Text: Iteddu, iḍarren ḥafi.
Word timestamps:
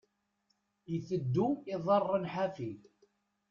Iteddu, 0.95 1.47
iḍarren 1.73 2.25
ḥafi. 2.33 2.71